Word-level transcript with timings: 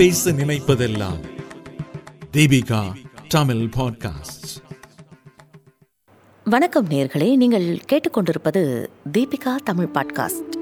பேச 0.00 0.30
நினைப்பதெல்லாம் 0.30 1.18
தீபிகா 2.32 2.78
தமிழ் 3.28 3.64
பாட்காஸ்ட் 3.76 4.46
வணக்கம் 6.46 6.88
நேர்களே 6.88 7.28
நீங்கள் 7.36 7.66
கேட்டுக்கொண்டிருப்பது 7.90 8.62
தீபிகா 9.12 9.52
தமிழ் 9.64 9.90
பாட்காஸ்ட் 9.94 10.56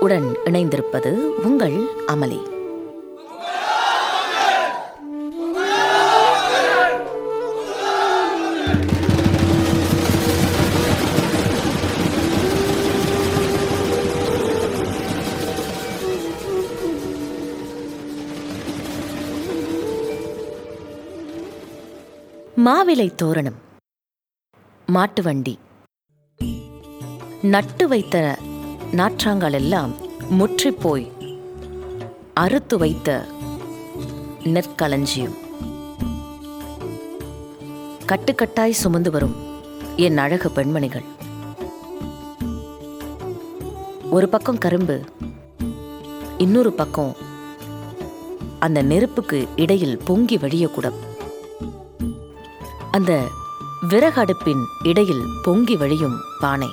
உடன் 0.00 0.28
இணைந்திருப்பது 0.44 1.12
உங்கள் 1.44 1.78
அமளி 2.06 2.40
மாவிலை 22.68 23.14
தோரணம். 23.14 23.54
மாட்டு 24.86 25.22
வண்டி. 25.22 25.58
நட்டு 27.42 27.88
வைத்த 27.88 28.38
நாற்றாங்கால் 28.92 29.52
எல்லாம் 29.52 29.94
முற்றிப் 30.28 30.80
போய் 30.82 31.12
அறுத்து 32.34 32.78
வைத்த 32.78 33.26
நெற்களஞ்சியம். 34.44 35.34
கட்டுக்கட்டாய் 38.06 38.70
சுமந்து 38.70 39.10
வரும் 39.10 39.36
என் 39.96 40.18
அழகு 40.18 40.50
பெண்மணிகள். 40.50 41.04
ஒரு 44.10 44.28
பக்கம் 44.28 44.58
கரும்பு 44.58 45.04
இன்னொரு 46.38 46.72
பக்கம் 46.72 47.16
அந்த 48.58 48.82
நெருப்புக்கு 48.82 49.48
இடையில் 49.56 49.98
பொங்கி 49.98 50.36
வழியக்கூடும். 50.36 51.07
அந்த 52.98 53.28
விறகடுப்பின் 53.88 54.62
இடையில் 54.82 55.24
பொங்கி 55.42 55.76
வழியும் 55.76 56.20
பானை. 56.40 56.68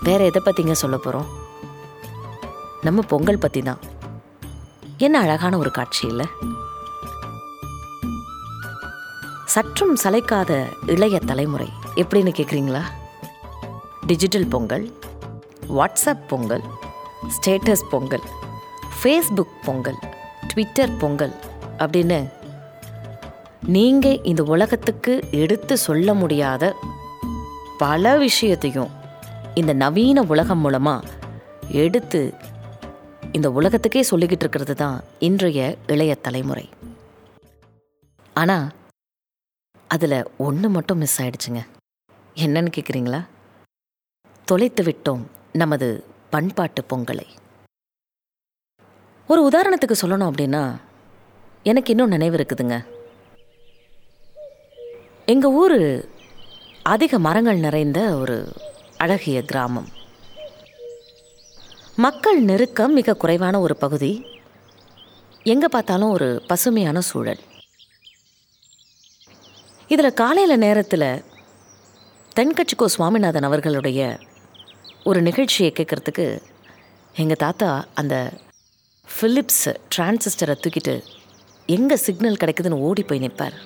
வேற 0.00 0.24
எதை 0.24 0.42
பத்திங்க 0.44 0.72
சொல்ல 0.72 0.96
போறோம்? 0.96 1.28
நம்ம 2.80 3.02
பொங்கல் 3.02 3.38
பத்தி 3.38 3.62
தான் 3.62 3.78
என்ன 4.98 5.20
அழகான 5.20 5.58
ஒரு 5.58 5.70
காட்சி 5.70 6.08
இல்ல? 6.08 6.22
சற்றும் 9.44 9.96
சளைக்காத 9.96 10.50
இளைய 10.86 11.18
தலைமுறை 11.18 11.68
எப்படின்னு 11.94 12.32
கேட்குறீங்களா 12.36 12.82
digital 14.06 14.46
Pongal 14.46 14.98
WhatsApp 15.68 16.28
Pongal 16.28 16.64
status 17.36 17.88
Pongal 17.90 18.26
Facebook 19.02 19.56
Pongal 19.64 19.98
Twitter 20.48 20.96
Pongal 20.96 21.34
அப்படின்னு 21.78 22.18
நீங்க 23.66 24.12
இந்த 24.22 24.42
உலகத்துக்கு 24.42 25.22
எடுத்து 25.30 25.78
சொல்ல 25.78 26.14
முடியாத 26.14 26.76
பல 27.78 28.18
விஷயத்தையும் 28.18 28.88
இந்த 29.54 29.72
நவீன 29.72 30.22
உலகம் 30.22 30.64
மூலமா 30.64 31.04
எடுத்து 31.68 32.34
இந்த 33.32 33.50
உலகத்துக்கே 33.50 34.06
சொல்லிக்கிட்டு 34.10 34.40
இருக்கிறது 34.40 34.74
தான் 34.74 35.04
இன்றைய 35.18 35.76
இளைய 35.86 36.14
தலைமுறை. 36.14 36.68
ஆனா 38.34 38.70
அதுல 39.88 40.30
ஒன்று 40.38 40.68
மட்டும் 40.68 40.98
மிஸ் 40.98 41.22
ஆயிடுச்சுங்க. 41.22 41.66
என்னன்னு 42.34 42.72
கேட்குறீங்களா 42.76 43.26
தொலைத்து 44.44 44.82
விட்டோம் 44.82 45.22
நமது 45.52 46.04
பண்பாட்டு 46.30 46.84
பொங்கலை. 46.90 47.26
ஒரு 49.26 49.50
உதாரணத்துக்கு 49.52 49.94
சொல்லணும் 50.06 50.30
அப்படின்னா 50.30 50.76
எனக்கு 51.62 51.90
இன்னும் 51.90 52.08
நினைவு 52.08 52.36
இருக்குதுங்க. 52.36 52.84
எங்கள் 55.30 55.54
ஊர் 55.62 55.78
அதிக 56.92 57.18
மரங்கள் 57.26 57.58
நிறைந்த 57.64 58.00
ஒரு 58.20 58.36
அழகிய 59.04 59.38
கிராமம். 59.50 59.88
மக்கள் 62.04 62.38
நெருக்கம் 62.50 62.94
மிக 62.98 63.16
குறைவான 63.22 63.54
ஒரு 63.64 63.74
பகுதி. 63.82 64.10
எங்கே 65.52 65.68
பார்த்தாலும் 65.74 66.14
ஒரு 66.16 66.28
பசுமையான 66.50 67.00
சூழல். 67.10 67.42
இதில் 69.92 70.18
காலையில் 70.20 70.62
நேரத்தில் 70.66 71.08
தென்கட்சிக்கோ 72.38 72.88
சுவாமிநாதன் 72.96 73.48
அவர்களுடைய 73.48 74.00
ஒரு 75.10 75.20
நிகழ்ச்சியை 75.28 75.70
கேட்குறதுக்கு 75.78 76.26
எங்கள் 77.22 77.42
தாத்தா 77.44 77.70
அந்த 78.02 78.16
ஃபிலிப்ஸ் 79.08 79.66
டிரான்சிஸ்டரை 79.94 80.56
தூக்கிட்டு 80.64 80.94
எங்கே 81.76 81.98
சிக்னல் 82.06 82.40
கிடைக்குதுன்னு 82.42 82.84
ஓடி 82.88 83.02
போய் 83.02 83.24
நிற்பார் 83.24 83.56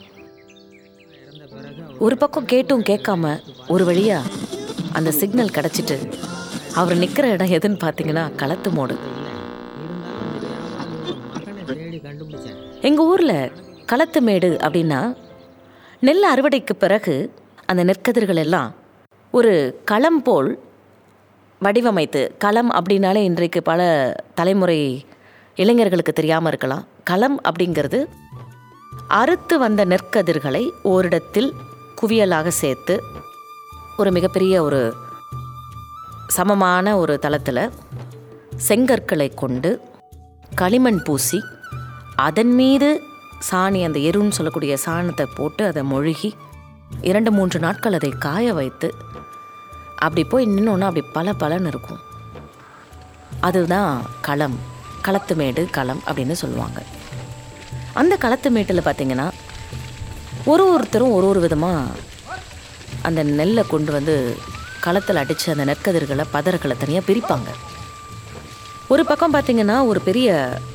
ஒரு 1.98 2.16
பக்கம் 2.16 2.44
கேட்டும் 2.44 2.82
கேட்காம 2.82 3.40
ஒரு 3.68 3.84
வழியா 3.84 4.20
அந்த 4.92 5.10
சிக்னல் 5.10 5.54
கிடச்சிட்டு 5.54 6.12
அவர் 6.74 6.96
நிற்கிற 6.96 7.28
இடம் 7.28 7.48
எதுன்னு 7.48 7.78
பார்த்தீங்கன்னா 7.84 8.34
களத்து 8.34 8.70
மோடு. 8.70 8.94
எங்கள் 12.80 13.06
ஊரில் 13.06 13.52
களத்து 13.86 14.22
மேடு 14.22 14.56
அப்படின்னா 14.60 15.16
நெல் 16.00 16.24
அறுவடைக்கு 16.34 16.74
பிறகு 16.78 17.34
அந்த 17.66 17.84
நெற்கதிர்கள் 17.84 18.36
எல்லாம் 18.36 18.74
ஒரு 19.30 19.80
களம் 19.84 20.22
போல் 20.22 20.58
வடிவமைத்து 21.60 22.36
களம் 22.38 22.70
அப்படின்னாலே 22.70 23.16
இன்றைக்கு 23.16 23.62
பல 23.62 23.80
தலைமுறை 24.34 25.06
இளைஞர்களுக்கு 25.56 26.12
தெரியாமல் 26.12 26.48
இருக்கலாம். 26.48 26.86
களம் 27.04 27.40
அப்படிங்கிறது 27.42 28.06
அறுத்து 29.08 29.58
வந்த 29.58 29.84
நெற்கதிர்களை 29.84 30.68
ஓரிடத்தில் 30.82 31.54
குவியலாக 32.02 32.48
சேர்த்து 32.48 33.02
ஒரு 33.96 34.12
மிகப்பெரிய 34.12 34.62
ஒரு 34.62 34.96
சமமான 36.26 36.96
ஒரு 36.96 37.18
தளத்தில் 37.18 37.72
செங்கற்களை 38.68 39.34
கொண்டு 39.34 39.80
களிமண் 40.54 41.02
பூசி 41.02 41.42
அதன் 42.16 42.54
மீது 42.54 43.00
சாணி 43.50 43.84
அந்த 43.84 43.98
எருன்னு 43.98 44.30
சொல்லக்கூடிய 44.30 44.78
சாணத்தை 44.86 45.26
போட்டு 45.34 45.66
அதை 45.66 45.82
மொழுகி 45.82 46.34
இரண்டு 47.00 47.30
மூன்று 47.32 47.60
நாட்கள் 47.60 47.92
அதை 47.92 48.10
காய 48.10 48.54
வைத்து 48.54 48.94
அப்படி 49.96 50.24
போய் 50.24 50.46
நின்னோன்னா 50.46 50.80
அப்படி 50.80 51.06
பல 51.12 51.32
பலன்னு 51.32 51.66
இருக்கும். 51.66 51.98
அதுதான் 53.40 54.02
களம். 54.20 54.58
களத்து 55.02 55.34
மேடு 55.34 55.68
களம் 55.70 56.02
அப்படின்னு 56.06 56.32
சொல்லுவாங்க. 56.32 56.82
அந்த 57.92 58.16
களத்து 58.16 58.50
மேட்டில் 58.50 58.80
பார்த்தீங்கன்னா 58.80 59.30
ஒரு 60.46 60.64
ஒருத்தரும் 60.72 61.12
ஒரு 61.12 61.26
ஒரு 61.26 61.40
விதமாக 61.40 61.92
அந்த 63.02 63.22
நெல்லை 63.22 63.66
கொண்டு 63.66 63.92
வந்து 63.92 64.36
களத்தில் 64.80 65.16
அடித்து 65.16 65.52
அந்த 65.52 65.64
நெற்கதிர்களை 65.64 66.24
பதர்களை 66.32 66.74
தனியாக 66.78 67.06
பிரிப்பாங்க. 67.08 67.50
ஒரு 68.88 69.04
பக்கம் 69.04 69.34
பார்த்தீங்கன்னா 69.34 69.86
ஒரு 69.86 70.00
பெரிய 70.00 70.28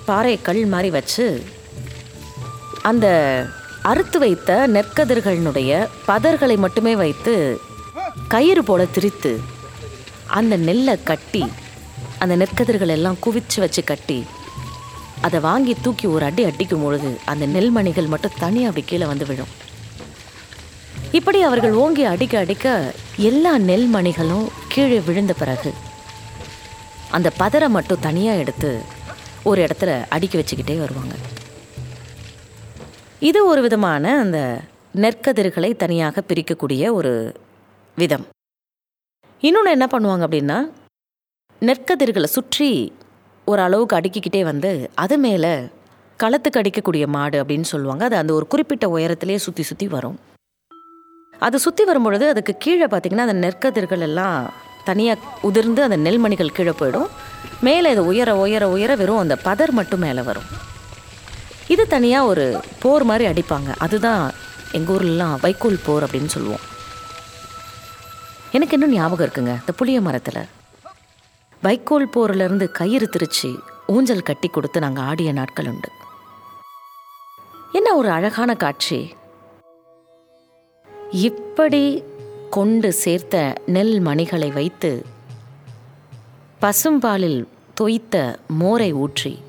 பாறை 0.05 0.41
கல் 0.41 0.65
மாதிரி 0.65 0.89
வச்சு 0.89 1.25
அந்த 2.81 3.07
அறுத்து 3.83 4.19
வைத்த 4.19 4.67
நெற்கதிர்களினுடைய 4.67 5.87
பதர்களை 6.07 6.57
மட்டுமே 6.57 6.95
வைத்து 6.95 7.59
கயிறு 8.27 8.63
போல 8.63 8.85
திரித்து 8.85 9.39
அந்த 10.27 10.57
நெல்லை 10.57 11.03
கட்டி 11.03 11.43
அந்த 12.19 12.35
நெற்கதிர்கள் 12.35 12.87
எல்லாம் 12.87 13.17
குவிச்சு 13.21 13.59
வச்சு 13.59 13.83
கட்டி 13.83 14.25
அதை 15.25 15.39
வாங்கி 15.47 15.73
தூக்கி 15.85 16.07
ஒரு 16.15 16.25
அடி 16.29 16.43
அடிக்கும் 16.49 16.83
பொழுது 16.83 17.09
அந்த 17.31 17.45
நெல்மணிகள் 17.55 18.11
மட்டும் 18.13 18.37
தனியாக 18.43 18.69
அப்படி 18.69 18.85
கீழே 18.91 19.05
வந்து 19.11 19.25
விழும். 19.29 19.51
இப்படி 21.17 21.39
அவர்கள் 21.47 21.75
ஓங்கி 21.83 22.03
அடிக்க 22.13 22.35
அடிக்க 22.43 22.93
எல்லா 23.29 23.53
நெல்மணிகளும் 23.69 24.47
கீழே 24.73 24.99
விழுந்த 25.07 25.33
பிறகு 25.41 25.71
அந்த 27.17 27.29
பதரை 27.41 27.67
மட்டும் 27.75 28.03
தனியாக 28.07 28.41
எடுத்து 28.43 28.71
ஒரு 29.49 29.59
இடத்துல 29.65 29.91
அடுக்கி 30.15 30.37
வச்சுக்கிட்டே 30.37 30.77
வருவாங்க. 30.79 31.15
இது 33.29 33.39
ஒரு 33.51 33.61
விதமான 33.61 34.03
அந்த 34.23 34.39
நெற்கதிர்களை 35.03 35.71
தனியாக 35.83 36.23
பிரிக்கக்கூடிய 36.27 36.91
ஒரு 36.99 37.13
விதம். 37.97 38.25
இன்னொன்று 39.43 39.71
என்ன 39.77 39.87
பண்ணுவாங்க 39.91 40.23
அப்படின்னா 40.27 40.59
நெற்கதிர்களை 41.67 42.29
சுற்றி 42.37 42.69
ஒரு 43.51 43.61
அளவுக்கு 43.65 43.97
அடுக்கிக்கிட்டே 43.99 44.41
வந்து 44.51 44.71
அது 45.03 45.15
மேலே 45.25 45.51
களத்துக்கு 46.23 46.59
அடிக்கக்கூடிய 46.61 47.05
மாடு 47.15 47.37
அப்படின்னு 47.41 47.67
சொல்லுவாங்க. 47.73 48.03
அது 48.07 48.15
அந்த 48.21 48.31
ஒரு 48.37 48.45
குறிப்பிட்ட 48.53 48.85
உயரத்திலே 48.95 49.37
சுற்றி 49.45 49.63
சுற்றி 49.69 49.87
வரும். 49.95 50.17
அது 51.47 51.57
சுற்றி 51.65 51.83
வரும்பொழுது 51.89 52.25
அதுக்கு 52.33 52.53
கீழே 52.63 52.87
பார்த்தீங்கன்னா 52.93 53.25
அந்த 53.27 53.37
நெற்கதிர்கள் 53.45 54.03
எல்லாம் 54.07 54.37
தனியாக 54.89 55.29
உதிர்ந்து 55.47 55.81
அந்த 55.87 55.97
நெல்மணிகள் 56.05 56.55
கீழே 56.57 56.73
போயிடும். 56.79 57.09
மேலே 57.67 57.87
இது 57.95 58.03
உயர 58.11 58.29
உயர 58.43 58.63
உயர 58.75 58.91
வெறும் 59.01 59.21
அந்த 59.23 59.35
பதர் 59.47 59.73
மட்டும் 59.79 60.03
மேலே 60.05 60.21
வரும். 60.29 60.49
இது 61.73 61.83
தனியாக 61.95 62.29
ஒரு 62.31 62.45
போர் 62.83 63.03
மாதிரி 63.09 63.25
அடிப்பாங்க. 63.31 63.71
அதுதான் 63.85 64.23
எங்கள் 64.77 64.95
ஊர்லலாம் 64.95 65.35
வைக்கோல் 65.45 65.83
போர் 65.87 66.05
அப்படின்னு 66.05 66.31
சொல்லுவோம். 66.35 66.65
எனக்கு 68.57 68.75
இன்னும் 68.77 68.95
ஞாபகம் 68.99 69.25
இருக்குங்க? 69.27 69.53
இந்த 69.63 69.73
புளிய 69.81 69.99
மரத்தில். 70.07 70.41
வைக்கோல் 71.61 72.09
போர்லேருந்து 72.09 72.65
கயிறு 72.71 73.09
திரிச்சு 73.11 73.49
ஊஞ்சல் 73.87 74.23
கட்டி 74.23 74.47
கொடுத்து 74.47 74.79
நாங்கள் 74.79 75.03
ஆடிய 75.03 75.31
நாட்கள் 75.31 75.67
உண்டு. 75.67 75.89
என்ன 77.71 77.95
ஒரு 77.95 78.09
அழகான 78.09 78.55
காட்சி. 78.55 79.15
இப்படி 81.11 82.03
கொண்டு 82.49 82.93
சேர்த்த 82.93 83.61
நெல் 83.65 83.99
மணிகளை 83.99 84.49
வைத்து 84.51 85.05
பசும்பாலில் 86.61 87.45
தொய்த்த 87.81 88.35
மோரை 88.47 88.91
ஊற்றி 88.93 89.41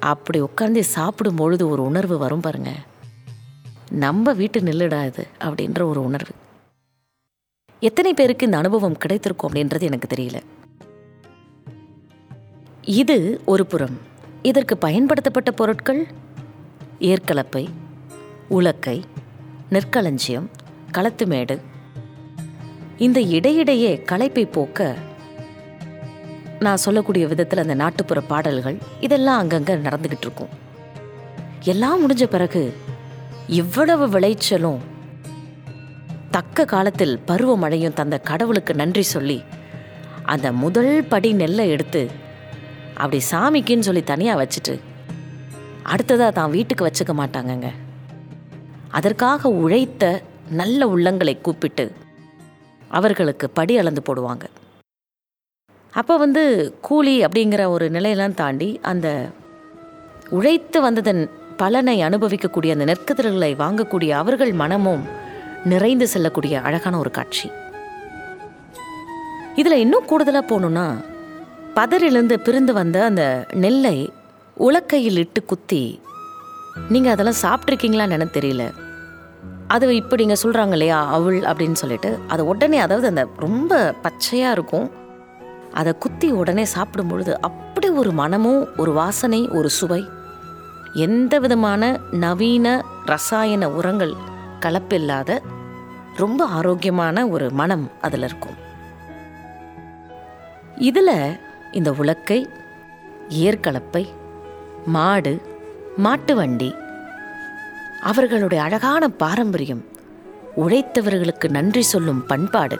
அப்படி 0.00 0.40
உட்கார்ந்து 0.40 0.84
சாப்பிடும் 0.84 1.36
பொழுது 1.36 1.68
ஒரு 1.68 1.82
உணர்வு 1.82 2.18
வரும் 2.18 2.40
பாருங்க. 2.40 2.72
நம்ம 3.90 4.32
வீட்டு 4.32 4.60
நெல்லிடாது 4.60 5.24
அப்படின்ற 5.40 5.82
ஒரு 5.82 6.04
உணர்வு. 6.04 6.34
எத்தனை 7.80 8.14
பேருக்கு 8.14 8.44
இந்த 8.44 8.56
அனுபவம் 8.56 8.96
கிடைத்திருக்கும் 8.96 9.52
அப்படின்றது 9.52 9.82
எனக்கு 9.82 10.16
தெரியல. 10.16 10.40
இது 12.88 13.40
ஒரு 13.44 13.66
புறம். 13.66 14.00
இதற்கு 14.42 14.76
பயன்படுத்தப்பட்ட 14.76 15.50
பொருட்கள்? 15.50 16.06
ஏற்கலப்பை 16.98 17.68
உலக்கை 18.50 19.02
நெற்களஞ்சியம் 19.70 20.50
களத்துமேடு. 20.92 21.60
இந்த 22.98 23.20
இடையிடையே 23.20 24.02
களைப்பை 24.12 24.52
போக்க 24.52 24.94
நான் 26.58 26.76
சொல்லக்கூடிய 26.76 27.26
விதத்தில் 27.26 27.58
அந்த 27.58 27.74
நாட்டுப்புற 27.74 28.20
பாடல்கள் 28.20 28.78
இதெல்லாம் 29.00 29.38
அங்கங்கே 29.38 29.74
நடந்துக்கிட்டு 29.74 30.20
இருக்கும் 30.20 30.48
எல்லாம் 31.64 32.08
முடிஞ்ச 32.08 32.24
பிறகு 32.24 32.72
இவ்வளவு 33.46 34.18
விளைச்சலும் 34.18 34.78
தக்க 36.30 36.64
காலத்தில் 36.64 37.20
பருவமழையும் 37.26 37.92
தந்த 37.92 38.18
கடவுளுக்கு 38.18 38.74
நன்றி 38.74 39.02
சொல்லி 39.02 39.42
அந்த 40.22 40.52
முதல் 40.52 41.04
படி 41.08 41.32
நெல்லை 41.32 41.68
எடுத்து 41.68 42.26
அப்படி 43.00 43.18
சாமிக்குன்னு 43.30 43.86
சொல்லி 43.88 44.02
தனியாக 44.12 44.40
வச்சுட்டு 44.42 44.74
அடுத்ததாக 45.92 46.32
தான் 46.38 46.54
வீட்டுக்கு 46.56 46.86
வச்சுக்க 46.86 47.12
மாட்டாங்கங்க. 47.20 47.68
அதற்காக 48.98 49.50
உழைத்த 49.62 50.04
நல்ல 50.60 50.80
உள்ளங்களை 50.94 51.34
கூப்பிட்டு 51.40 51.84
அவர்களுக்கு 52.98 53.46
படி 53.58 53.74
அளந்து 53.78 54.02
போடுவாங்க. 54.08 54.44
அப்போ 55.92 56.14
வந்து 56.24 56.42
கூலி 56.80 57.14
அப்படிங்கிற 57.24 57.62
ஒரு 57.74 57.86
நிலையெல்லாம் 57.96 58.38
தாண்டி 58.40 58.68
அந்த 58.90 59.08
உழைத்து 60.38 60.78
வந்ததன் 60.86 61.22
பலனை 61.56 61.96
அனுபவிக்கக்கூடிய 62.08 62.74
அந்த 62.76 62.84
நெற்கதிர்களை 62.90 63.52
வாங்கக்கூடிய 63.62 64.10
அவர்கள் 64.22 64.52
மனமும் 64.62 65.04
நிறைந்து 65.72 66.06
செல்லக்கூடிய 66.08 66.54
அழகான 66.60 66.98
ஒரு 66.98 67.10
காட்சி. 67.10 67.46
இதில் 69.60 69.82
இன்னும் 69.84 70.08
கூடுதலாக 70.10 70.44
போகணுன்னா 70.50 70.86
பதறிலிருந்து 71.76 72.36
பிரிந்து 72.46 72.72
வந்த 72.78 72.98
அந்த 73.04 73.24
நெல்லை 73.64 73.96
உலக்கையில் 74.66 75.20
இட்டு 75.22 75.40
குத்தி 75.50 75.82
நீங்கள் 76.92 77.12
அதெல்லாம் 77.12 77.42
சாப்பிட்ருக்கீங்களான்னு 77.44 78.16
எனக்கு 78.16 78.36
தெரியல. 78.38 78.64
அது 79.74 79.86
இப்போ 80.00 80.16
நீங்கள் 80.20 80.40
சொல்கிறாங்க 80.42 80.74
இல்லையா 80.76 80.98
அவள் 81.16 81.38
அப்படின்னு 81.50 81.80
சொல்லிட்டு 81.82 82.10
அதை 82.32 82.42
உடனே 82.52 82.78
அதாவது 82.84 83.06
அந்த 83.12 83.24
ரொம்ப 83.44 83.80
பச்சையாக 84.04 84.54
இருக்கும். 84.56 84.86
அதை 85.80 85.92
குத்தி 86.04 86.28
உடனே 86.40 86.64
சாப்பிடும் 86.74 87.10
பொழுது 87.12 87.32
அப்படி 87.48 87.88
ஒரு 88.02 88.12
மனமும் 88.20 88.62
ஒரு 88.82 88.92
வாசனை 88.92 89.40
ஒரு 89.58 89.70
சுவை 89.78 90.02
எந்த 91.06 91.34
விதமான 91.44 91.82
நவீன 92.24 92.66
ரசாயன 93.12 93.68
உரங்கள் 93.78 94.14
கலப்பில்லாத 94.64 95.40
ரொம்ப 96.22 96.40
ஆரோக்கியமான 96.58 97.26
ஒரு 97.34 97.48
மனம் 97.50 97.84
அதில் 98.06 98.26
இருக்கும். 98.28 98.56
இதில் 100.88 101.16
இந்த 101.72 101.90
உலக்கை 101.92 102.46
ஏற்கலப்பை 103.28 104.06
மாடு 104.86 105.38
மாட்டு 105.96 106.34
வண்டி 106.34 106.74
அவர்களுடைய 108.02 108.62
அழகான 108.62 109.08
பாரம்பரியம் 109.08 109.84
உழைத்தவர்களுக்கு 110.56 111.48
நன்றி 111.48 111.82
சொல்லும் 111.82 112.26
பண்பாடு 112.26 112.78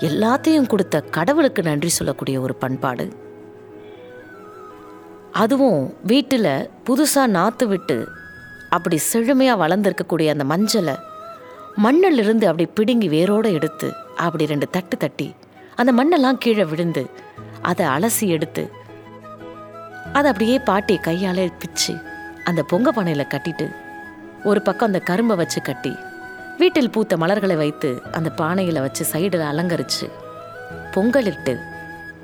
எல்லாத்தையும் 0.00 0.66
கொடுத்த 0.66 1.00
கடவுளுக்கு 1.00 1.62
நன்றி 1.62 1.88
சொல்லக்கூடிய 1.88 2.40
ஒரு 2.40 2.54
பண்பாடு. 2.54 3.12
அதுவும் 5.32 5.92
வீட்டில் 6.02 6.68
புதுசாக 6.84 7.26
நாற்று 7.26 7.66
விட்டு 7.66 8.06
அப்படி 8.70 8.96
செழுமையாக 8.96 9.60
வளர்ந்துருக்கக்கூடிய 9.62 10.30
அந்த 10.30 10.44
மஞ்சளை 10.44 10.96
மண்ணில் 11.76 12.18
இருந்து 12.18 12.46
அப்படி 12.46 12.68
பிடுங்கி 12.74 13.08
வேரோடு 13.08 13.52
எடுத்து 13.52 13.92
அப்படி 14.16 14.46
ரெண்டு 14.46 14.66
தட்டு 14.70 14.96
தட்டி 14.96 15.34
அந்த 15.76 15.92
மண்ணெல்லாம் 15.92 16.38
கீழே 16.38 16.64
விழுந்து 16.64 17.10
அதை 17.64 17.84
அலசி 17.86 18.26
எடுத்து 18.28 18.64
அதை 20.12 20.26
அப்படியே 20.30 20.56
பாட்டி 20.60 20.94
கையால் 20.98 21.44
பிச்சு 21.58 21.92
அந்த 22.44 22.60
பொங்க 22.62 22.88
பானையில் 22.92 23.32
கட்டிட்டு 23.32 23.66
ஒரு 24.44 24.60
பக்கம் 24.62 24.88
அந்த 24.88 25.00
கரும்பை 25.00 25.34
வச்சு 25.36 25.60
கட்டி 25.62 25.92
வீட்டில் 26.58 26.90
பூத்த 26.90 27.14
மலர்களை 27.16 27.56
வைத்து 27.56 27.90
அந்த 28.12 28.28
பானையில் 28.36 28.80
வச்சு 28.80 29.04
சைடில் 29.12 29.44
அலங்கரித்து 29.44 30.06
பொங்கலிட்டு 30.94 31.54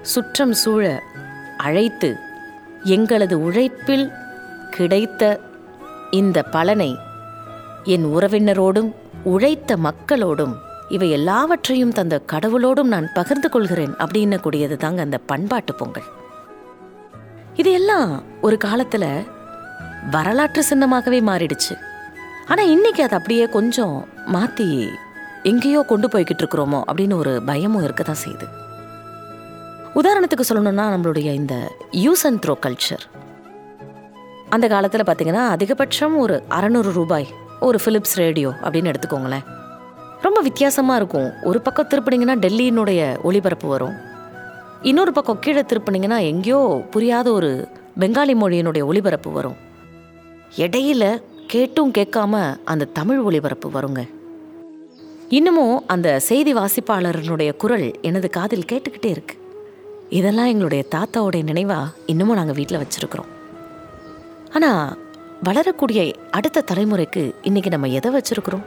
சுற்றம் 0.05 0.55
சூழ 0.55 0.85
அழைத்து 1.59 2.11
எங்களது 2.89 3.37
உழைப்பில் 3.41 4.07
கிடைத்த 4.71 5.23
இந்த 6.11 6.39
பலனை 6.51 6.91
என் 7.85 8.07
உறவினரோடும் 8.11 8.91
உழைத்த 9.25 9.77
மக்களோடும் 9.79 10.55
இவை 10.95 11.09
எல்லாவற்றையும் 11.17 11.97
தந்த 11.99 12.15
கடவுளோடும் 12.33 12.93
நான் 12.95 13.13
பகிர்ந்து 13.19 13.49
கொள்கிறேன் 13.49 13.95
அப்படின்னு 14.03 14.37
கூடியது 14.45 14.77
தாங்க 14.77 15.01
அந்த 15.07 15.19
பண்பாட்டு 15.31 15.75
பொங்கல். 15.81 16.09
இது 17.61 17.73
எல்லாம் 17.73 18.11
ஒரு 18.47 18.57
காலத்தில் 18.65 19.11
வரலாற்று 20.15 20.63
சின்னமாகவே 20.71 21.21
மாறிடுச்சு. 21.29 21.75
ஆனால் 22.49 22.71
இன்னைக்கு 22.75 23.03
அது 23.07 23.17
அப்படியே 23.19 23.45
கொஞ்சம் 23.57 23.95
மாற்றி 24.37 24.67
எங்கேயோ 25.51 25.83
கொண்டு 25.91 26.09
போய்கிட்டு 26.13 26.43
இருக்கிறோமோ 26.45 26.81
அப்படின்னு 26.89 27.15
ஒரு 27.23 27.33
பயமும் 27.51 27.85
இருக்க 27.87 28.03
தான் 28.03 28.23
செய்யுது. 28.25 28.49
உதாரணத்துக்கு 30.01 30.49
சொல்லணும்னா 30.49 30.87
நம்மளுடைய 30.95 31.29
இந்த 31.41 31.55
யூஸ் 32.05 32.25
அண்ட் 32.29 32.43
த்ரோ 32.45 32.57
கல்ச்சர். 32.67 33.05
அந்த 34.57 34.67
காலத்தில் 34.75 35.07
பார்த்தீங்கன்னா 35.09 35.45
அதிகபட்சம் 35.55 36.17
ஒரு 36.25 36.37
அறநூறு 36.59 36.93
ரூபாய் 36.93 37.27
ஒரு 37.69 37.79
ஃபிலிப்ஸ் 37.85 38.19
ரேடியோ 38.25 38.51
அப்படின்னு 38.63 38.93
எடுத்துக்கோங்களேன். 38.93 39.47
ரொம்ப 40.23 40.41
வித்தியாசமாக 40.41 40.99
இருக்கும். 41.01 41.31
ஒரு 41.43 41.61
பக்கம் 41.61 41.87
திருப்பினீங்கன்னா 41.87 42.35
டெல்லியினுடைய 42.45 43.23
ஒளிபரப்பு 43.23 43.69
வரும். 43.69 43.95
இன்னொரு 44.83 45.13
பக்கம் 45.13 45.39
கீழே 45.39 45.61
திருப்பினீங்கன்னா 45.61 46.19
எங்கேயோ 46.21 46.87
புரியாத 46.91 47.33
ஒரு 47.33 47.69
பெங்காலி 48.01 48.35
மொழியினுடைய 48.43 48.85
ஒளிபரப்பு 48.85 49.31
வரும். 49.31 49.57
இடையில 50.57 51.23
கேட்டும் 51.47 51.93
கேட்காம 51.93 52.57
அந்த 52.65 52.85
தமிழ் 52.85 53.19
ஒளிபரப்பு 53.19 53.71
வருங்க. 53.71 54.09
இன்னமும் 55.29 55.87
அந்த 55.87 56.19
செய்தி 56.19 56.55
வாசிப்பாளரனுடைய 56.55 57.57
குரல் 57.57 58.01
எனது 58.03 58.31
காதில் 58.31 58.69
கேட்டுக்கிட்டே 58.73 59.07
இருக்கு. 59.07 59.37
இதெல்லாம் 60.09 60.47
எங்களுடைய 60.47 60.85
தாத்தாவுடைய 60.95 61.43
நினைவாக 61.43 61.93
இன்னமும் 62.07 62.37
நாங்கள் 62.37 62.55
வீட்டில் 62.55 62.81
வச்சுருக்குறோம். 62.83 63.31
ஆனால் 64.55 64.99
வளரக்கூடிய 65.43 66.13
அடுத்த 66.31 66.65
தலைமுறைக்கு 66.73 67.35
இன்னைக்கு 67.43 67.71
நம்ம 67.71 67.87
எதை 67.87 68.11
வச்சுருக்குறோம்? 68.15 68.65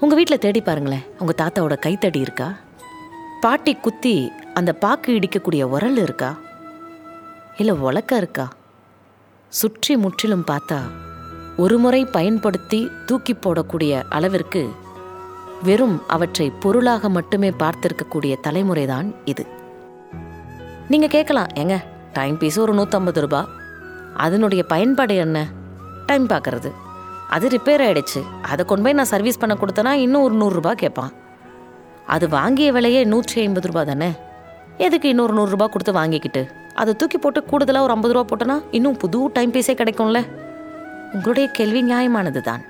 உங்கள் 0.00 0.18
வீட்டில் 0.18 0.38
தேடி 0.38 0.60
பாருங்களேன். 0.60 1.04
உங்கள் 1.18 1.38
தாத்தாவோட 1.38 1.78
கைத்தடி 1.78 2.20
இருக்கா? 2.20 2.54
பாட்டி 3.40 3.74
குத்தி 3.74 4.32
அந்த 4.54 4.72
பாக்கு 4.72 5.18
இடிக்கக்கூடிய 5.18 5.62
உரல் 5.62 5.96
இருக்கா? 5.96 6.38
இல்லை 7.56 7.74
உலக்க 7.74 8.16
இருக்கா? 8.16 8.48
சுற்றி 9.48 9.96
முற்றிலும் 9.96 10.44
பார்த்தா 10.50 10.80
ஒரு 11.56 11.78
முறை 11.78 12.04
பயன்படுத்தி 12.04 12.90
தூக்கி 13.06 13.32
போடக்கூடிய 13.32 14.02
அளவிற்கு 14.08 14.70
வெறும் 15.62 16.02
அவற்றை 16.06 16.50
பொருளாக 16.50 17.08
மட்டுமே 17.08 17.50
பார்த்திருக்கக்கூடிய 17.50 18.36
தலைமுறைதான் 18.42 19.14
இது. 19.24 19.46
நீங்கள் 20.88 21.08
கேட்கலாம் 21.08 21.46
ஏங்க 21.54 21.84
டைம் 22.12 22.38
பீஸ் 22.38 22.58
ஒரு 22.58 22.74
நூற்றம்பது 22.74 23.20
ரூபா? 23.20 23.48
அதனுடைய 24.16 24.64
பயன்பாடு 24.64 25.16
என்ன? 25.16 25.46
டைம் 26.06 26.26
பார்க்கறது. 26.26 26.72
அது 27.34 27.46
ரிப்பேர் 27.54 27.82
ஆயிடுச்சு. 27.86 28.20
அதை 28.50 28.62
கொண்டு 28.64 28.84
போய் 28.84 28.96
நான் 28.98 29.12
சர்வீஸ் 29.12 29.40
பண்ண 29.42 29.54
கொடுத்தனா 29.60 29.92
இன்னும் 30.04 30.24
ஒரு 30.26 30.34
நூறுரூபா 30.42 30.72
கேட்பான். 30.82 31.12
அது 32.14 32.24
வாங்கிய 32.36 32.68
விலையே 32.76 33.00
நூற்றி 33.12 33.36
ஐம்பது 33.44 33.68
ரூபா 33.68 33.82
தானே? 33.90 34.10
எதுக்கு 34.86 35.06
இன்னொரு 35.12 35.34
நூறுரூபா 35.38 35.66
கொடுத்து 35.74 35.92
வாங்கிக்கிட்டு? 35.98 36.42
அதை 36.80 36.92
தூக்கி 37.00 37.18
போட்டு 37.18 37.40
கூடுதலாக 37.50 37.86
ஒரு 37.86 37.94
ஐம்பது 37.94 38.14
ரூபா 38.14 38.26
போட்டோன்னா 38.30 38.56
இன்னும் 38.78 38.98
புது 39.02 39.18
டைம் 39.36 39.54
பீஸே 39.54 39.74
கிடைக்கும்ல? 39.80 40.20
உங்களுடைய 41.14 41.46
கேள்வி 41.58 41.82
நியாயமானது 41.90 42.40
தான் 42.48 42.62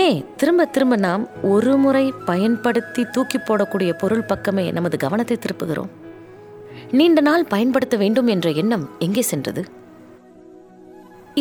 ஏன் 0.00 0.18
திரும்ப 0.36 0.62
திரும்ப 0.74 0.94
நாம் 1.06 1.24
ஒரு 1.54 1.72
முறை 1.82 2.04
பயன்படுத்தி 2.28 3.02
தூக்கி 3.16 3.38
போடக்கூடிய 3.38 3.90
பொருள் 4.02 4.28
பக்கமே 4.30 4.64
நமது 4.76 4.96
கவனத்தை 5.04 5.36
திருப்புகிறோம்? 5.40 5.90
நீண்ட 6.98 7.20
நாள் 7.20 7.44
பயன்படுத்த 7.52 7.96
வேண்டும் 8.02 8.30
என்ற 8.34 8.50
எண்ணம் 8.62 8.86
எங்கே 8.98 9.22
சென்றது? 9.32 9.64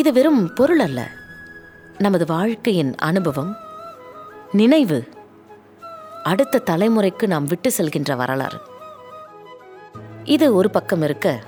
இது 0.02 0.12
வெறும் 0.18 0.42
பொருள் 0.54 0.84
அல்ல. 0.88 1.02
நமது 1.98 2.26
வாழ்க்கையின் 2.26 2.96
அனுபவம் 2.96 3.56
நினைவு 4.52 5.08
அடுத்த 6.24 6.62
தலைமுறைக்கு 6.66 7.28
நாம் 7.28 7.46
விட்டு 7.46 7.72
செல்கின்ற 7.78 8.16
வரலாறு. 8.16 8.60
இது 10.24 10.54
ஒரு 10.54 10.70
பக்கம் 10.70 11.02
இருக்க 11.02 11.40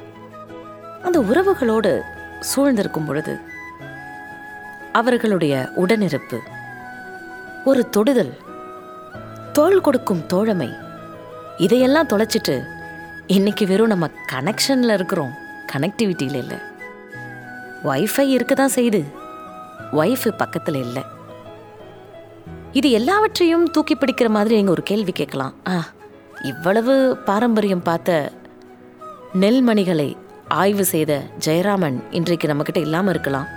அந்த 1.04 1.20
உறவுகளோடு 1.20 2.02
சூழ்ந்திருக்கும் 2.40 3.06
பொழுது 3.06 3.40
அவர்களுடைய 4.92 5.70
உடனிருப்பு 5.76 6.40
ஒரு 7.66 7.90
தொடுதல் 7.90 8.38
தோள் 9.54 9.82
கொடுக்கும் 9.82 10.26
தோழமை 10.26 10.74
இதையெல்லாம் 11.58 12.08
தொலைச்சிட்டு 12.08 12.64
இன்னைக்கு 13.28 13.68
வெறும் 13.68 13.88
நம்ம 13.88 14.10
கனெக்ஷனில் 14.32 14.94
இருக்கிறோம் 14.94 15.34
கனெக்டிவிட்டியில் 15.74 16.36
இல்லை. 16.36 16.58
வைஃபை 17.84 18.20
இருக்க 18.20 18.56
தான் 18.56 18.72
செய்யுது. 18.76 19.17
ஒய்ஃபு 19.94 20.30
பக்கத்தில் 20.42 20.80
இல்லை. 20.86 21.04
இது 22.80 22.88
எல்லாவற்றையும் 22.92 23.66
தூக்கி 23.76 23.96
பிடிக்கிற 23.96 24.30
மாதிரி 24.30 24.56
நீங்கள் 24.56 24.76
ஒரு 24.76 24.84
கேள்வி 24.84 25.12
கேட்கலாம். 25.12 25.54
ஆ 25.68 25.76
இவ்வளவு 26.52 26.94
பாரம்பரியம் 27.30 27.86
பார்த்த 27.90 28.32
நெல்மணிகளை 29.44 30.10
ஆய்வு 30.62 30.86
செய்த 30.86 31.22
ஜெயராமன் 31.46 31.98
இன்றைக்கு 32.18 32.50
நம்மக்கிட்ட 32.50 32.82
இல்லாமல் 32.88 33.14
இருக்கலாம். 33.14 33.48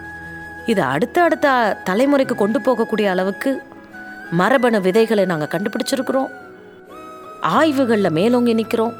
இது 0.67 0.83
அடுத்த 0.83 1.23
அடுத்த 1.23 1.77
தலைமுறைக்கு 1.89 2.35
கொண்டு 2.35 2.59
போகக்கூடிய 2.67 3.07
அளவுக்கு 3.15 3.51
மரபணு 4.41 4.81
விதைகளை 4.81 5.25
நாங்கள் 5.25 5.53
கண்டுபிடிச்சிருக்கிறோம். 5.55 6.31
ஆய்வுகளில் 7.59 8.17
மேலோங்கி 8.19 8.55
நிற்கிறோம் 8.59 8.97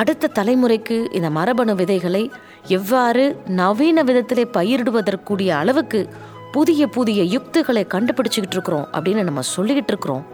அடுத்த 0.00 0.30
தலைமுறைக்கு 0.38 0.96
இந்த 1.16 1.30
மரபணு 1.30 1.74
விதைகளை 1.74 2.30
எவ்வாறு 2.68 3.24
நவீன 3.46 4.02
விதத்திலே 4.02 4.44
பயிரிடுவதற்குரிய 4.52 5.48
அளவுக்கு 5.48 6.08
புதிய 6.52 6.86
புதிய 6.86 7.22
யுக்திகளை 7.22 7.86
கண்டுபிடிச்சிக்கிட்டு 7.94 8.56
இருக்கிறோம் 8.56 8.88
அப்படின்னு 8.92 9.22
நம்ம 9.22 9.40
சொல்லிக்கிட்டு 9.56 9.92
இருக்கிறோம். 9.92 10.24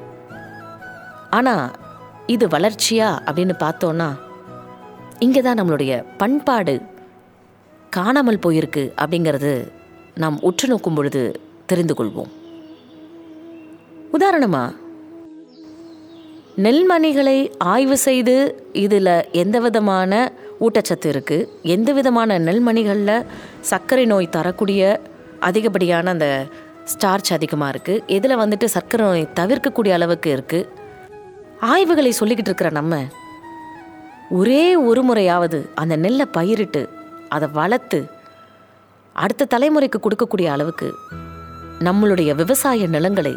ஆனால் 1.31 1.71
இது 2.27 2.47
வளர்ச்சியா 2.47 3.09
அப்படின்னு 3.27 3.55
பார்த்தோன்னா 3.59 4.09
இங்கே 5.19 5.41
தான் 5.41 5.59
நம்மளுடைய 5.61 6.05
பண்பாடு 6.17 6.81
காணாமல் 7.91 8.43
போயிருக்கு 8.47 8.93
அப்படிங்கிறது 9.03 9.71
நாம் 10.15 10.39
உற்று 10.41 10.69
நோக்கும் 10.69 10.95
பொழுது 10.95 11.41
தெரிந்து 11.67 11.95
கொள்வோம். 11.95 12.31
உதாரணமாக 14.11 14.75
நெல்மணிகளை 16.57 17.53
ஆய்வு 17.59 17.97
செய்து 17.97 18.65
இதில் 18.73 19.31
எந்த 19.33 19.61
விதமான 19.61 20.33
ஊட்டச்சத்து 20.61 21.09
இருக்குது 21.15 21.49
எந்த 21.75 21.93
விதமான 21.93 22.39
நெல்மணிகளில் 22.39 23.27
சர்க்கரை 23.61 24.05
நோய் 24.07 24.35
தரக்கூடிய 24.37 24.83
அதிகப்படியான 25.41 26.11
அந்த 26.11 26.47
ஸ்டார்ச் 26.85 27.33
அதிகமாக 27.33 27.73
இருக்குது 27.73 28.05
இதில் 28.07 28.41
வந்துட்டு 28.43 28.65
சர்க்கரை 28.65 29.07
நோய் 29.07 29.33
தவிர்க்கக்கூடிய 29.35 29.93
அளவுக்கு 29.95 30.31
இருக்குது 30.31 30.69
ஆய்வுகளை 31.73 32.13
சொல்லிக்கிட்டு 32.21 32.51
இருக்கிற 32.51 32.71
நம்ம 32.71 33.03
ஒரே 34.31 34.65
ஒரு 34.89 35.03
முறையாவது 35.03 35.59
அந்த 35.75 35.97
நெல்லை 35.97 36.27
பயிரிட்டு 36.33 36.83
அதை 37.29 37.49
வளர்த்து 37.49 38.01
அடுத்த 39.17 39.49
தலைமுறைக்கு 39.55 39.99
கொடுக்கக்கூடிய 40.01 40.49
அளவுக்கு 40.51 40.89
நம்மளுடைய 41.87 42.31
விவசாய 42.35 42.87
நிலங்களை 42.87 43.35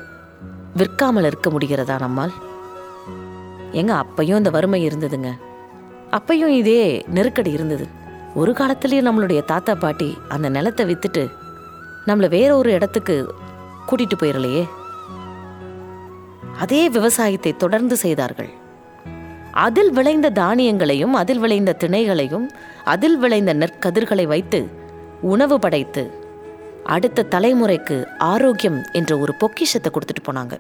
விற்காமல் 0.78 1.28
இருக்க 1.30 1.50
முடிகிறதா 1.50 1.96
நம்மால்? 2.00 2.34
எங்க 3.72 3.94
அப்பையும் 3.94 4.38
இந்த 4.38 4.50
வறுமை 4.50 4.80
இருந்ததுங்க. 4.84 5.30
அப்பையும் 6.18 6.54
இதே 6.62 6.82
நெருக்கடி 7.16 7.52
இருந்தது. 7.52 7.86
ஒரு 8.42 8.52
காலத்துலேயும் 8.52 9.08
நம்மளுடைய 9.08 9.42
தாத்தா 9.52 9.74
பாட்டி 9.76 10.10
அந்த 10.34 10.48
நிலத்தை 10.50 10.84
வித்துட்டு 10.90 11.24
நம்மளை 12.08 12.28
வேற 12.30 12.50
ஒரு 12.58 12.70
இடத்துக்கு 12.72 13.16
கூட்டிட்டு 13.88 14.18
போயிடலையே 14.22 14.64
அதே 16.64 16.82
விவசாயத்தை 16.90 17.52
தொடர்ந்து 17.64 17.96
செய்தார்கள். 18.04 18.52
அதில் 19.66 19.92
விளைந்த 19.92 20.28
தானியங்களையும் 20.42 21.16
அதில் 21.22 21.42
விளைந்த 21.44 21.78
திணைகளையும் 21.84 22.48
அதில் 22.94 23.18
விளைந்த 23.18 23.52
நெற்கதிர்களை 23.54 24.26
வைத்து 24.34 24.60
உணவு 25.34 25.58
படைத்து 25.60 26.04
அடுத்த 26.96 27.28
தலைமுறைக்கு 27.34 27.98
ஆரோக்கியம் 28.32 28.80
என்ற 29.00 29.12
ஒரு 29.18 29.34
பொக்கிஷத்தை 29.42 29.90
கொடுத்துட்டு 29.92 30.24
போனாங்க. 30.30 30.56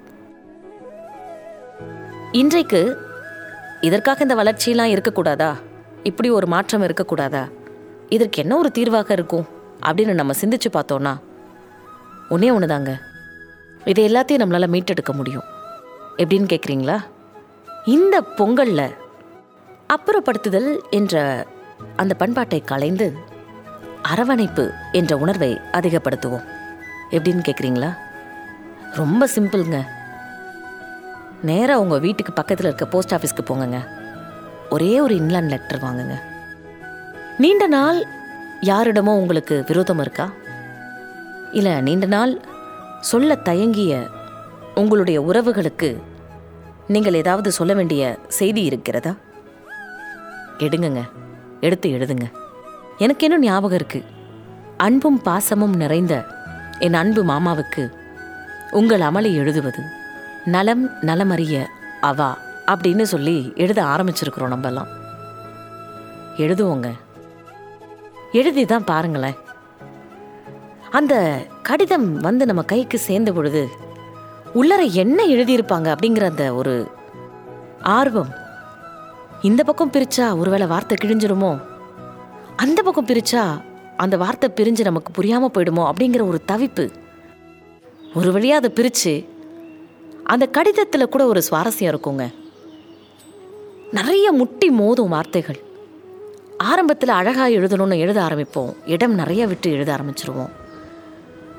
இன்றைக்கு 2.41 2.81
இதற்காக 3.83 4.21
இந்த 4.21 4.35
வளர்ச்சியெல்லாம் 4.35 4.91
இருக்கக்கூடாதா? 4.93 5.55
இப்படி 6.03 6.29
ஒரு 6.29 6.47
மாற்றம் 6.47 6.83
இருக்கக்கூடாதா? 6.83 7.51
இதற்கு 8.09 8.41
என்ன 8.41 8.57
ஒரு 8.57 8.71
தீர்வாக 8.71 9.13
இருக்கும்? 9.13 9.47
அப்படின்னு 9.85 10.13
நம்ம 10.13 10.33
சிந்திச்சு 10.41 10.69
பார்த்தோன்னா 10.73 11.17
ஒன்றே 12.29 12.51
ஒன்று 12.51 12.67
தாங்க 12.67 12.99
இதை 13.85 14.13
எல்லாத்தையும் 14.13 14.41
நம்மளால் 14.41 14.73
மீட்டெடுக்க 14.75 15.13
முடியும். 15.13 15.43
எப்படின்னு 16.17 16.47
கேட்குறீங்களா 16.53 16.99
இந்த 17.85 18.21
பொங்கலில் 18.21 18.95
அப்புறப்படுத்துதல் 19.93 20.79
என்ற 20.89 21.45
அந்த 21.95 22.13
பண்பாட்டை 22.13 22.61
களைந்து 22.61 23.17
அரவணைப்பு 24.01 24.71
என்ற 24.91 25.17
உணர்வை 25.17 25.59
அதிகப்படுத்துவோம். 25.71 26.45
எப்படின்னு 27.11 27.43
கேட்குறீங்களா 27.49 27.97
ரொம்ப 28.93 29.27
சிம்பிள்ங்க. 29.35 29.83
நேராக 31.43 31.81
உங்கள் 31.81 31.99
வீட்டுக்கு 31.99 32.33
பக்கத்தில் 32.33 32.65
இருக்க 32.65 32.85
போஸ்ட் 32.85 33.13
ஆஃபீஸ்க்கு 33.13 33.45
போங்கங்க. 33.45 33.87
ஒரே 34.69 35.01
ஒரு 35.01 35.15
இன்லாண்ட் 35.15 35.47
லெட்டர் 35.47 35.81
வாங்குங்க. 35.81 36.13
நீண்ட 37.37 37.67
நாள் 37.67 38.05
யாரிடமோ 38.61 39.15
உங்களுக்கு 39.17 39.63
விரோதம் 39.67 39.99
இருக்கா? 39.99 40.31
இல்லை 41.51 41.81
நீண்ட 41.81 42.05
நாள் 42.05 42.41
சொல்ல 42.99 43.35
தயங்கிய 43.35 44.07
உங்களுடைய 44.75 45.21
உறவுகளுக்கு 45.21 46.01
நீங்கள் 46.87 47.13
ஏதாவது 47.13 47.51
சொல்ல 47.51 47.73
வேண்டிய 47.73 48.17
செய்தி 48.27 48.63
இருக்கிறதா? 48.63 49.15
எடுங்கங்க. 50.57 51.01
எடுத்து 51.61 51.89
எழுதுங்க. 51.89 52.31
எனக்கு 52.97 53.25
இன்னும் 53.25 53.41
ஞாபகம் 53.41 53.75
இருக்கு? 53.75 54.03
அன்பும் 54.77 55.21
பாசமும் 55.25 55.75
நிறைந்த 55.75 56.25
என் 56.79 56.93
அன்பு 56.93 57.23
மாமாவுக்கு 57.23 57.91
உங்கள் 58.71 59.01
அமளி 59.01 59.33
எழுதுவது. 59.33 60.01
நலம் 60.45 60.89
நலமறிய 61.01 61.65
அவா 62.01 62.37
அப்படின்னு 62.65 63.01
சொல்லி 63.01 63.53
எழுத 63.55 63.83
ஆரம்பிச்சிருக்கிறோம் 63.83 64.53
நம்மெல்லாம். 64.53 64.87
எழுதுவோங்க. 66.37 66.91
எழுதி 68.31 68.65
தான் 68.65 68.83
பாருங்களேன். 68.83 69.35
அந்த 70.91 71.45
கடிதம் 71.61 72.19
வந்து 72.19 72.45
நம்ம 72.45 72.61
கைக்கு 72.61 72.99
சேர்ந்த 72.99 73.31
பொழுது 73.31 73.69
உள்ளர 74.53 74.91
என்ன 74.91 75.23
எழுதியிருப்பாங்க 75.23 75.95
அப்படிங்கிற 75.95 76.29
அந்த 76.29 76.53
ஒரு 76.53 76.91
ஆர்வம். 77.81 78.29
இந்த 79.41 79.63
பக்கம் 79.63 79.91
பிரிச்சா 79.91 80.37
ஒருவேளை 80.37 80.67
வார்த்தை 80.67 80.97
கிழிஞ்சிருமோ? 81.03 81.61
அந்த 82.55 82.81
பக்கம் 82.81 83.07
பிரிச்சா 83.07 83.61
அந்த 83.97 84.17
வார்த்தை 84.17 84.51
பிரிஞ்சு 84.55 84.81
நமக்கு 84.83 85.11
புரியாமல் 85.11 85.51
போயிடுமோ 85.53 85.91
அப்படிங்கிற 85.91 86.27
ஒரு 86.27 86.41
தவிப்பு. 86.51 86.91
ஒரு 88.13 88.31
வழியாக 88.31 88.57
அதை 88.57 88.69
பிரித்து 88.69 89.32
அந்த 90.23 90.47
கடிதத்தில் 90.47 91.09
கூட 91.09 91.25
ஒரு 91.25 91.43
சுவாரஸ்யம் 91.51 91.91
இருக்குங்க. 91.93 92.33
நிறைய 93.91 94.31
முட்டி 94.31 94.69
மோதும் 94.69 95.07
வார்த்தைகள். 95.07 95.59
ஆரம்பத்தில் 96.57 97.09
அழகாக 97.09 97.49
எழுதணும்னு 97.49 97.97
எழுத 97.97 98.21
ஆரம்பிப்போம். 98.21 98.73
இடம் 98.85 99.13
நிறைய 99.13 99.47
விட்டு 99.47 99.71
எழுத 99.71 99.97
ஆரம்பிச்சிருவோம். 99.97 100.49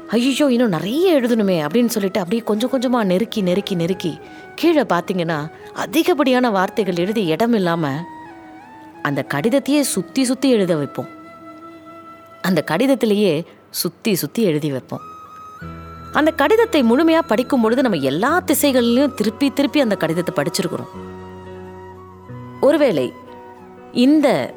ஐயோ 0.09 0.47
இன்னும் 0.47 0.69
நிறைய 0.69 1.21
எழுதணுமே 1.21 1.57
அப்படின்னு 1.67 1.87
சொல்லிட்டு 1.87 2.21
அப்படியே 2.21 2.43
கொஞ்சம் 2.43 2.71
கொஞ்சமாக 2.71 3.05
நெருக்கி 3.05 3.41
நெருக்கி 3.41 3.75
நெருக்கி 3.75 4.19
கீழே 4.55 4.83
பார்த்தீங்கன்னா 4.83 5.51
அதிகப்படியான 5.75 6.51
வார்த்தைகள் 6.51 6.97
எழுதி 6.97 7.25
இடம் 7.25 7.53
இல்லாமல் 7.53 8.03
அந்த 9.03 9.27
கடிதத்தையே 9.35 9.81
சுற்றி 9.81 10.25
சுற்றி 10.25 10.51
எழுத 10.51 10.77
வைப்போம். 10.77 11.09
அந்த 12.43 12.65
கடிதத்திலேயே 12.67 13.45
சுற்றி 13.71 14.15
சுற்றி 14.15 14.43
எழுதி 14.43 14.71
வைப்போம். 14.71 15.05
அந்த 16.15 16.31
கடிதத்தை 16.31 16.83
முழுமையாக 16.83 17.27
படிக்கும் 17.27 17.61
பொழுது 17.61 17.83
நம்ம 17.83 17.99
எல்லா 17.99 18.39
திசைகளிலும் 18.39 19.15
திருப்பி 19.15 19.51
திருப்பி 19.51 19.81
அந்த 19.81 19.97
கடிதத்தை 19.97 20.33
படிச்சிருக்கிறோம். 20.37 20.93
ஒருவேளை 22.61 23.13
இந்த 23.93 24.55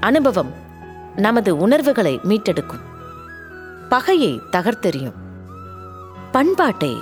அனுபவம் 0.00 0.52
நமது 1.16 1.56
உணர்வுகளை 1.56 2.20
மீட்டெடுக்கும். 2.24 2.84
பகையை 3.88 4.40
தகர்த்தெறியும். 4.52 5.18
பண்பாட்டை 6.32 6.92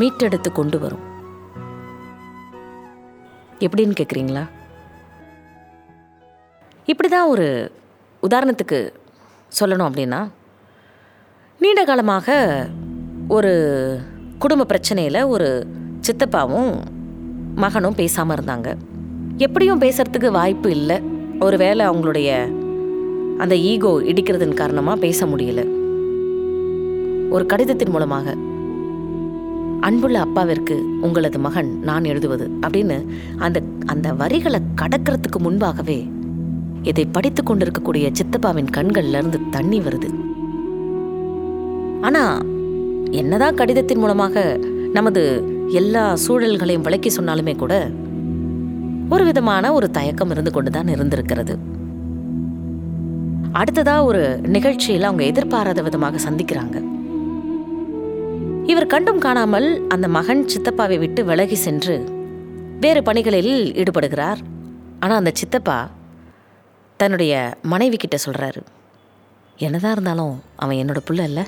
மீட்டெடுத்து 0.00 0.52
கொண்டு 0.52 0.78
வரும். 0.78 1.08
எப்படின்னு 3.58 3.96
கேட்குறீங்களா 4.00 4.44
இப்படிதான் 6.86 7.26
ஒரு 7.26 7.72
உதாரணத்துக்கு 8.22 8.78
சொல்லணும் 9.60 9.88
அப்படின்னா 9.88 10.20
நீண்ட 11.58 11.84
காலமாக 11.84 12.36
ஒரு 13.34 13.52
குடும்ப 14.38 14.66
பிரச்சனையில் 14.72 15.28
ஒரு 15.28 15.66
சித்தப்பாவும் 16.06 16.70
மகனும் 17.54 17.94
பேசாமல் 17.94 18.36
இருந்தாங்க. 18.36 18.74
எப்படியும் 19.36 19.80
பேசுறதுக்கு 19.80 20.30
வாய்ப்பு 20.30 20.70
இல்லை. 20.70 20.96
ஒருவேளை 21.40 21.86
அவங்களுடைய 21.86 22.30
அந்த 23.38 23.56
ஈகோ 23.56 23.92
இடிக்கிறதன் 24.00 24.54
காரணமாக 24.54 25.00
பேச 25.00 25.26
முடியல. 25.26 25.60
ஒரு 27.30 27.46
கடிதத்தின் 27.46 27.90
மூலமாக 27.90 28.34
அன்புள்ள 29.80 30.20
அப்பாவிற்கு 30.20 30.84
உங்களது 31.00 31.38
மகன் 31.38 31.70
நான் 31.82 32.04
எழுதுவது 32.04 32.50
அப்படின்னு 32.66 33.06
அந்த 33.38 33.60
அந்த 33.86 34.12
வரிகளை 34.12 34.60
கடக்கிறதுக்கு 34.80 35.38
முன்பாகவே 35.38 36.10
இதை 36.82 37.04
படித்து 37.06 37.42
கொண்டிருக்கக்கூடிய 37.42 38.10
சித்தப்பாவின் 38.10 38.72
கண்கள்ல 38.76 39.18
இருந்து 39.18 39.40
தண்ணி 39.50 39.80
வருது. 39.80 40.10
ஆனா 42.00 42.22
என்னதான் 43.10 43.54
கடிதத்தின் 43.54 43.98
மூலமாக 43.98 44.58
நமது 44.92 45.22
எல்லா 45.80 46.16
சூழல்களையும் 46.24 46.86
விளக்கி 46.86 47.10
சொன்னாலுமே 47.16 47.56
கூட 47.56 47.74
ஒரு 49.08 49.24
விதமான 49.24 49.72
ஒரு 49.72 49.90
தயக்கம் 49.90 50.30
இருந்து 50.30 50.50
கொண்டுதான் 50.50 50.88
இருந்திருக்கிறது. 50.88 51.54
அடுத்ததா 53.60 54.04
ஒரு 54.04 54.40
நிகழ்ச்சியில் 54.56 55.02
அவங்க 55.02 55.24
எதிர்பாராத 55.24 55.82
விதமாக 55.82 56.18
சந்திக்கிறாங்க. 56.26 56.76
இவர் 58.66 58.86
கண்டும் 58.86 59.18
காணாமல் 59.18 59.88
அந்த 59.88 60.08
மகன் 60.08 60.44
சித்தப்பாவை 60.52 60.98
விட்டு 60.98 61.24
விலகி 61.24 61.54
சென்று 61.54 61.96
வேறு 62.80 63.02
பணிகளில் 63.02 63.54
ஈடுபடுகிறார். 63.82 64.40
ஆனால் 65.00 65.20
அந்த 65.20 65.32
சித்தப்பா 65.40 65.90
தன்னுடைய 66.96 67.34
மனைவி 67.62 67.96
கிட்ட 67.96 68.16
சொல்றாரு 68.26 68.62
என்னதான் 69.56 69.92
இருந்தாலும் 69.92 70.42
அவன் 70.56 70.80
என்னோட 70.82 71.00
புள்ள 71.08 71.22
இல்லை. 71.22 71.44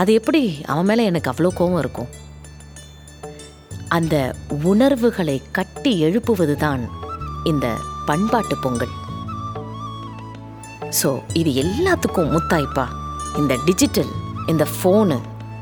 அது 0.00 0.10
எப்படி? 0.18 0.42
அவன் 0.72 0.88
மேலே 0.88 1.04
எனக்கு 1.10 1.30
அவ்வளோ 1.32 1.50
கோபம் 1.58 1.80
இருக்கும். 1.82 2.10
அந்த 3.96 4.14
உணர்வுகளை 4.70 5.36
கட்டி 5.56 5.92
எழுப்புவது 6.06 6.54
தான் 6.64 6.82
இந்த 7.50 7.66
பண்பாட்டு 8.08 8.56
பொங்கல். 8.64 8.94
ஸோ 11.00 11.10
இது 11.40 11.50
எல்லாத்துக்கும் 11.64 12.32
முத்தாய்ப்பா. 12.34 12.86
இந்த 13.40 13.54
டிஜிட்டல் 13.68 14.12
இந்த 14.52 14.66
ஃபோனு 14.74 15.18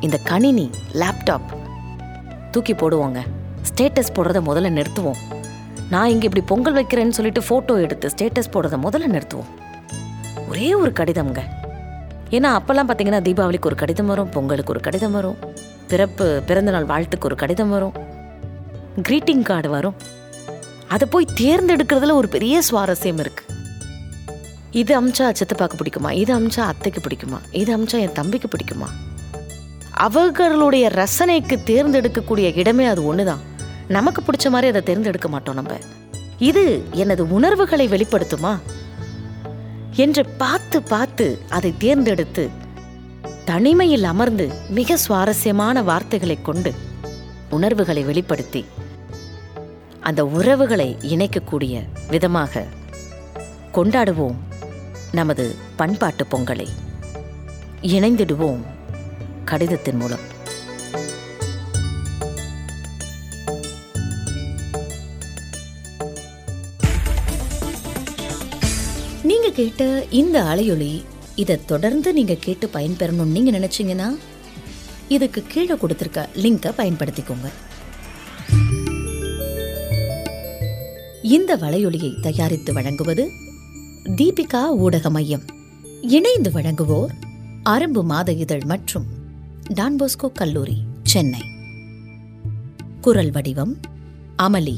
இந்த 0.06 0.16
கணினி 0.30 0.66
லேப்டாப் 1.00 1.50
தூக்கி 2.54 2.74
போடுவோங்க. 2.74 3.20
ஸ்டேட்டஸ் 3.70 4.14
போடுறத 4.16 4.40
முதல்ல 4.48 4.70
நிறுத்துவோம். 4.78 5.20
நான் 5.92 6.12
இங்கே 6.12 6.26
இப்படி 6.28 6.44
பொங்கல் 6.50 6.76
வைக்கிறேன்னு 6.78 7.16
சொல்லிட்டு 7.18 7.42
ஃபோட்டோ 7.48 7.74
எடுத்து 7.84 8.12
ஸ்டேட்டஸ் 8.14 8.52
போடுறத 8.54 8.78
முதல்ல 8.86 9.12
நிறுத்துவோம். 9.14 9.52
ஒரே 10.50 10.68
ஒரு 10.82 10.92
கடிதம்ங்க. 11.00 11.42
ஏன்னா 12.34 12.48
அப்போல்லாம் 12.58 12.88
பார்த்தீங்கன்னா 12.88 13.20
தீபாவளிக்கு 13.28 13.68
ஒரு 13.70 13.74
கடிதம் 13.74 14.06
வரும் 14.06 14.28
பொங்கலுக்கு 14.28 14.72
ஒரு 14.72 14.80
கடிதம் 14.80 15.12
வரும் 15.12 15.36
பிறப்பு 15.88 16.42
பிறந்தநாள் 16.46 16.84
வாழ்த்துக்கு 16.84 17.24
ஒரு 17.24 17.34
கடிதம் 17.34 17.68
வரும் 17.68 17.92
கிரீட்டிங் 19.08 19.42
கார்டு 19.42 19.68
வரும். 19.70 19.94
அதை 20.88 21.08
போய் 21.10 21.26
தேர்ந்தெடுக்கிறதுல 21.40 22.12
ஒரு 22.12 22.28
பெரிய 22.28 22.62
சுவாரஸ்யம் 22.70 23.20
இருக்குது 23.24 23.52
இது 24.70 24.92
அமிச்சா 25.00 25.32
சித்தப்பாக்கு 25.40 25.76
பிடிக்குமா? 25.80 26.10
இது 26.10 26.38
அமிச்சா 26.38 26.60
அத்தைக்கு 26.60 27.00
பிடிக்குமா? 27.00 27.38
இது 27.52 27.76
அமிச்சா 27.76 27.98
என் 28.00 28.12
தம்பிக்கு 28.12 28.48
பிடிக்குமா? 28.48 28.88
அவர்களுடைய 29.90 30.90
ரசனைக்கு 30.94 31.56
தேர்ந்தெடுக்கக்கூடிய 31.70 32.56
இடமே 32.56 32.86
அது 32.86 33.14
ஒண்ணுதான். 33.14 33.42
நமக்கு 33.88 34.22
பிடிச்ச 34.22 34.48
மாதிரி 34.50 34.68
அதை 34.68 34.82
தேர்ந்தெடுக்க 34.82 35.28
மாட்டோம் 35.28 35.54
நம்ம. 35.54 35.76
இது 36.38 36.84
எனது 36.90 37.32
உணர்வுகளை 37.32 37.88
வெளிப்படுத்துமா? 37.88 38.58
என்று 39.96 40.26
பார்த்து 40.26 40.82
பார்த்து 40.82 41.38
அதை 41.48 41.74
தேர்ந்தெடுத்து 41.78 42.48
தனிமையில் 43.44 44.04
அமர்ந்து 44.04 44.52
மிக 44.68 44.96
சுவாரஸ்யமான 44.96 45.82
வார்த்தைகளை 45.82 46.42
கொண்டு 46.42 46.74
உணர்வுகளை 47.50 48.02
வெளிப்படுத்தி 48.02 48.64
அந்த 50.00 50.26
உறவுகளை 50.26 50.96
இணைக்கக்கூடிய 51.02 51.82
விதமாக 52.08 52.66
கொண்டாடுவோம் 53.74 54.34
நமது 55.12 55.54
பண்பாட்டு 55.76 56.26
பொங்கலை. 56.30 56.68
இணைந்திடுவோம் 57.82 58.62
கடிதத்தின் 59.44 59.96
மூலம். 59.96 60.32
கேட்ட 69.54 70.06
இந்த 70.10 70.42
அலையொலி 70.42 71.02
இதை 71.34 71.58
தொடர்ந்து 71.66 72.12
நீங்க 72.12 72.34
கேட்டு 72.34 72.70
பயன்பெறணும்னு 72.72 73.34
நீங்க 73.36 73.50
நினைச்சீங்கன்னா 73.50 74.16
இதுக்கு 75.08 75.42
கீழே 75.42 75.74
கொடுத்துருக்க 75.74 76.26
லிங்கை 76.34 76.70
பயன்படுத்திக்கோங்க. 76.78 77.48
இந்த 81.22 81.56
வலையொலியை 81.56 82.20
தயாரித்து 82.20 82.72
வழங்குவது 82.72 83.30
தீபிகா 84.04 84.66
ஊடக 84.68 85.10
மையம். 85.10 85.42
இணைந்து 86.02 86.50
வழங்குவோர் 86.50 87.12
அரும்பு 87.64 88.04
மாத 88.04 88.32
இதழ் 88.32 88.64
மற்றும் 88.64 89.06
டான்போஸ்கோ 89.68 90.32
கல்லூரி 90.34 90.82
சென்னை. 91.02 91.40
குரல் 93.00 93.30
வடிவம் 93.30 93.76
அமளி. 94.38 94.76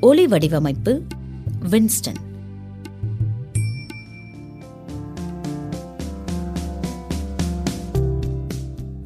ஒலி 0.00 0.26
வடிவமைப்பு 0.26 1.02
வின்ஸ்டன். 1.70 2.26